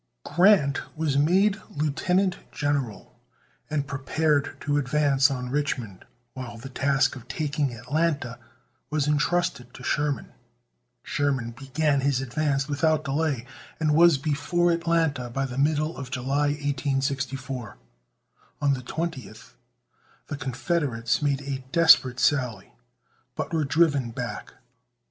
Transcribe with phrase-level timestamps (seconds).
[0.25, 3.19] Grant was made lieutenant general,
[3.69, 8.39] and prepared to advance on Richmond, while the task of taking Atlanta
[8.89, 10.31] was intrusted to Sherman.
[11.03, 13.45] Sherman began his advance without delay,
[13.79, 17.77] and was before Atlanta by the middle of July, 1864.
[18.59, 19.51] On the 20th
[20.25, 22.73] the Confederates made a desperate sally,
[23.35, 24.55] but were driven back.